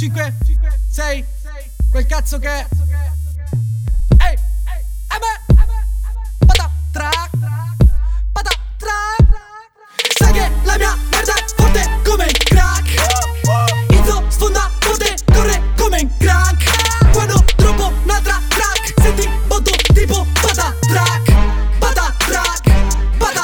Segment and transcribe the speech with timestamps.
[0.00, 0.32] 5,
[0.92, 1.24] 6,
[1.90, 2.79] quel cazzo che è.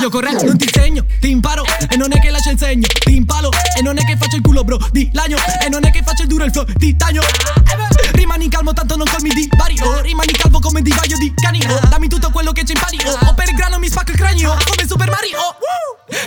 [0.07, 3.17] Io corretto non ti segno, ti imparo e non è che lascia il segno, ti
[3.17, 5.37] impalo e non è che faccio il culo bro di lagno.
[5.61, 7.23] E non è che faccio il duro il flow di tagno.
[8.13, 11.59] Rimani calmo tanto non colmi di vari oh, rimani calvo come divario di cani.
[11.67, 14.17] Oh, dammi tutto quello che ci impari oh, o per il grano mi spacco il
[14.17, 15.39] cranio come Super Mario.
[15.41, 15.77] Oh.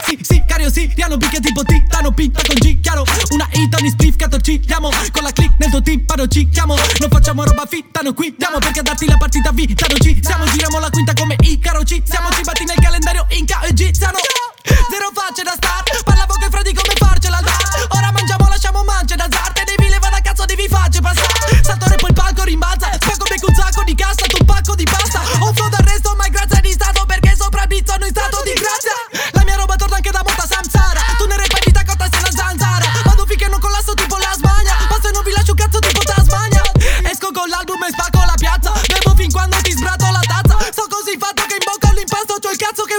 [0.05, 3.05] Sì, sì, cario, sì, piano picchia tipo titano, pinta con G, chiaro.
[3.29, 6.75] Una hit, ogni spliff che torcigliamo Con la click nel tuo timpano ci chiamo.
[6.75, 10.45] Non facciamo roba fitta, non quittiamo Perché a darti la partita vita non ci siamo.
[10.45, 12.28] Giriamo la quinta come Icaro, ci siamo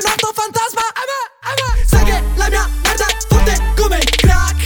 [0.03, 1.87] un altro fantasma eh beh, eh beh.
[1.87, 4.61] Sai che la mia merda forte come il crack.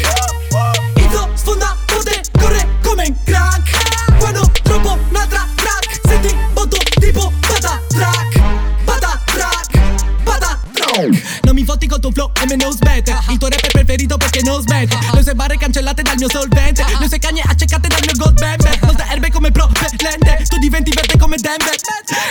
[0.94, 4.18] Izzo sfonda forte, corre come in crack.
[4.18, 8.40] Quando troppo un'altra track Senti botto tipo pata track
[8.84, 13.38] Pata track, pata track Non mi fotti col tuo flow e me non smette Il
[13.38, 16.84] tuo rapper preferito perché non smette Le sue barre cancellate dal mio solvente.
[16.98, 18.78] Le sue cagne accecate dal mio gold band.
[18.82, 21.74] Molte erbe come propellente Tu diventi verde come Denver.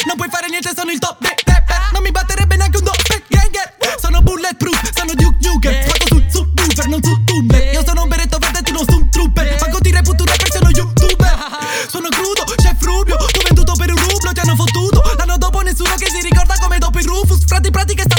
[0.08, 1.43] Non puoi fare niente, sono il top
[17.54, 18.13] Prati, prati,